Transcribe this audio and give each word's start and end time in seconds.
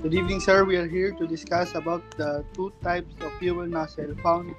Good 0.00 0.16
evening, 0.16 0.40
sir. 0.40 0.64
We 0.64 0.80
are 0.80 0.88
here 0.88 1.12
to 1.12 1.28
discuss 1.28 1.76
about 1.76 2.00
the 2.16 2.40
two 2.56 2.72
types 2.80 3.12
of 3.20 3.36
fuel 3.36 3.68
nozzle 3.68 4.16
found 4.24 4.56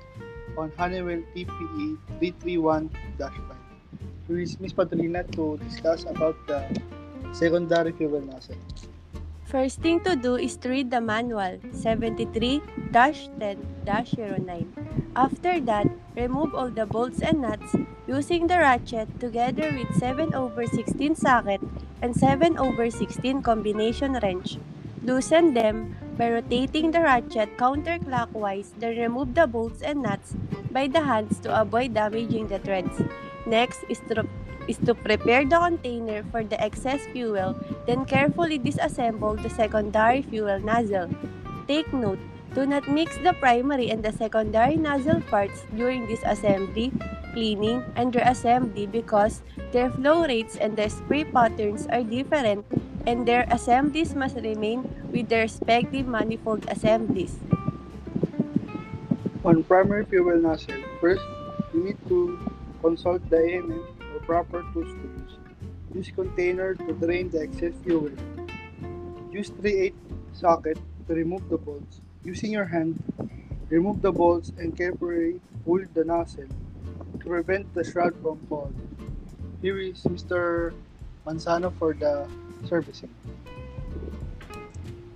on 0.54 0.70
Honeywell 0.78 1.26
TPE 1.34 1.98
331-5. 2.22 2.94
Here 4.30 4.38
Ms. 4.62 4.74
Patrina 4.78 5.26
to 5.34 5.58
discuss 5.66 6.06
about 6.06 6.38
the 6.46 6.62
secondary 7.34 7.90
fuel 7.90 8.22
nozzle. 8.22 8.54
First 9.50 9.82
thing 9.82 10.06
to 10.06 10.14
do 10.16 10.38
is 10.38 10.62
to 10.62 10.70
read 10.70 10.94
the 10.94 11.02
manual 11.02 11.58
73-10-09. 11.74 12.94
After 15.16 15.60
that, 15.60 15.90
remove 16.16 16.54
all 16.54 16.70
the 16.70 16.86
bolts 16.86 17.20
and 17.26 17.42
nuts 17.42 17.74
using 18.06 18.46
the 18.46 18.62
ratchet 18.62 19.10
together 19.20 19.74
with 19.74 19.90
7 19.98 20.36
over 20.36 20.68
16 20.68 21.16
socket 21.16 21.62
and 22.00 22.16
7 22.16 22.62
over 22.62 22.92
16 22.92 23.42
combination 23.42 24.22
wrench. 24.22 24.62
Loosen 25.02 25.56
them 25.58 25.98
by 26.16 26.30
rotating 26.30 26.92
the 26.92 27.02
ratchet 27.02 27.58
counterclockwise, 27.58 28.70
then 28.78 28.98
remove 28.98 29.34
the 29.34 29.48
bolts 29.48 29.82
and 29.82 30.04
nuts 30.04 30.38
by 30.70 30.88
the 30.88 31.02
hands 31.02 31.40
to 31.42 31.50
avoid 31.50 31.96
damaging 31.96 32.48
the 32.48 32.60
threads. 32.60 33.02
Next 33.48 33.82
is 33.90 33.98
to, 34.10 34.30
is 34.68 34.78
to 34.86 34.94
prepare 34.94 35.44
the 35.44 35.58
container 35.58 36.22
for 36.30 36.44
the 36.44 36.62
excess 36.62 37.02
fuel, 37.14 37.58
then 37.88 38.06
carefully 38.06 38.60
disassemble 38.60 39.42
the 39.42 39.50
secondary 39.50 40.22
fuel 40.22 40.60
nozzle. 40.60 41.10
Take 41.68 41.92
note, 41.92 42.20
do 42.54 42.68
not 42.68 42.88
mix 42.88 43.18
the 43.18 43.34
primary 43.34 43.90
and 43.90 44.06
the 44.06 44.12
secondary 44.14 44.76
nozzle 44.76 45.22
parts 45.22 45.66
during 45.74 46.06
disassembly, 46.06 46.94
cleaning, 47.34 47.82
and 47.96 48.14
reassembly 48.14 48.86
because 48.92 49.42
their 49.72 49.90
flow 49.90 50.28
rates 50.28 50.58
and 50.58 50.78
the 50.78 50.90
spray 50.90 51.24
patterns 51.24 51.88
are 51.88 52.04
different 52.04 52.66
and 53.06 53.28
their 53.28 53.46
assemblies 53.50 54.16
must 54.16 54.36
remain 54.38 54.88
with 55.12 55.30
their 55.30 55.44
respective 55.44 56.08
manifold 56.08 56.66
assemblies. 56.70 57.38
On 59.44 59.64
primary 59.64 60.06
fuel 60.06 60.38
nozzle, 60.38 60.82
first, 61.00 61.26
you 61.74 61.84
need 61.84 61.98
to 62.08 62.38
consult 62.82 63.22
the 63.30 63.38
AMM 63.38 63.82
or 64.14 64.20
proper 64.26 64.62
tools 64.74 64.94
to 64.94 65.08
use. 65.18 65.34
Use 65.94 66.12
container 66.14 66.76
to 66.76 66.94
drain 66.94 67.30
the 67.30 67.42
excess 67.42 67.74
fuel. 67.84 68.12
Use 69.32 69.50
3/8 69.50 69.96
socket 70.34 70.78
to 71.08 71.14
remove 71.14 71.48
the 71.50 71.58
bolts. 71.58 72.02
Using 72.24 72.52
your 72.52 72.66
hand, 72.66 73.02
remove 73.70 74.02
the 74.02 74.12
bolts 74.12 74.54
and 74.60 74.78
carefully 74.78 75.42
pull 75.66 75.82
the 75.94 76.06
nozzle 76.06 76.48
to 77.18 77.26
prevent 77.26 77.66
the 77.74 77.84
shroud 77.84 78.14
from 78.22 78.38
falling. 78.46 78.78
Here 79.62 79.80
is 79.80 80.06
Mr. 80.06 80.74
Manzano 81.26 81.74
for 81.82 81.94
the 81.94 82.30
servicing. 82.68 83.10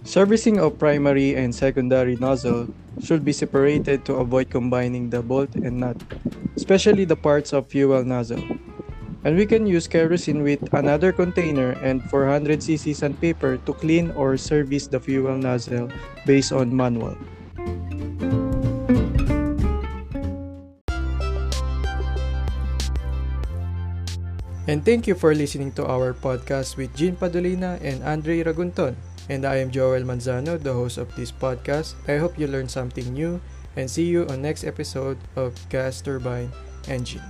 Servicing 0.05 0.59
of 0.59 0.77
primary 0.77 1.35
and 1.35 1.53
secondary 1.53 2.15
nozzle 2.15 2.69
should 3.01 3.25
be 3.25 3.33
separated 3.33 4.05
to 4.05 4.21
avoid 4.21 4.49
combining 4.49 5.09
the 5.09 5.21
bolt 5.21 5.55
and 5.55 5.81
nut, 5.81 5.97
especially 6.55 7.05
the 7.05 7.15
parts 7.15 7.53
of 7.53 7.67
fuel 7.67 8.03
nozzle. 8.05 8.41
And 9.25 9.35
we 9.35 9.45
can 9.45 9.65
use 9.65 9.87
kerosene 9.87 10.43
with 10.43 10.61
another 10.73 11.11
container 11.11 11.73
and 11.81 12.03
400cc 12.13 12.95
sandpaper 12.95 13.57
to 13.57 13.73
clean 13.73 14.11
or 14.11 14.37
service 14.37 14.85
the 14.85 14.99
fuel 14.99 15.35
nozzle 15.35 15.89
based 16.25 16.53
on 16.53 16.69
manual. 16.69 17.17
And 24.65 24.81
thank 24.81 25.05
you 25.05 25.13
for 25.13 25.37
listening 25.37 25.71
to 25.77 25.85
our 25.85 26.13
podcast 26.13 26.73
with 26.73 26.89
Jean 26.97 27.13
Padolina 27.13 27.77
and 27.85 28.01
Andre 28.01 28.41
Ragunton. 28.41 28.97
And 29.29 29.45
I 29.45 29.61
am 29.61 29.69
Joel 29.69 30.01
Manzano, 30.01 30.57
the 30.57 30.73
host 30.73 30.97
of 30.97 31.13
this 31.13 31.31
podcast. 31.31 31.93
I 32.09 32.17
hope 32.17 32.37
you 32.37 32.49
learned 32.49 32.73
something 32.73 33.13
new 33.13 33.41
and 33.77 33.85
see 33.85 34.09
you 34.09 34.25
on 34.25 34.41
next 34.41 34.65
episode 34.65 35.21
of 35.37 35.53
Gas 35.69 36.01
Turbine 36.01 36.49
Engine. 36.89 37.21